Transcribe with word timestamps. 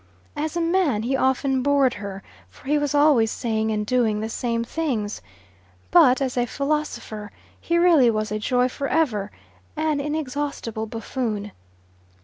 As 0.35 0.57
a 0.57 0.61
man 0.61 1.03
he 1.03 1.15
often 1.15 1.61
bored 1.61 1.93
her, 1.93 2.23
for 2.49 2.65
he 2.65 2.79
was 2.79 2.95
always 2.95 3.29
saying 3.29 3.69
and 3.69 3.85
doing 3.85 4.19
the 4.19 4.29
same 4.29 4.63
things. 4.63 5.21
But 5.91 6.21
as 6.23 6.37
a 6.37 6.47
philosopher 6.47 7.31
he 7.59 7.77
really 7.77 8.09
was 8.09 8.31
a 8.31 8.39
joy 8.39 8.67
for 8.67 8.87
ever, 8.87 9.29
an 9.77 9.99
inexhaustible 9.99 10.87
buffoon. 10.87 11.51